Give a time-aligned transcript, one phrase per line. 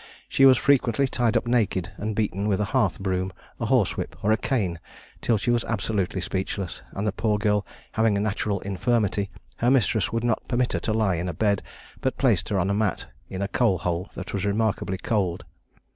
[0.27, 4.31] She was frequently tied up naked and beaten with a hearth broom, a horsewhip, or
[4.31, 4.79] a cane,
[5.21, 10.11] till she was absolutely speechless; and the poor girl having a natural infirmity, her mistress
[10.11, 11.61] would not permit her to lie in a bed,
[11.99, 15.45] but placed her on a mat in a coal hole that was remarkably cold.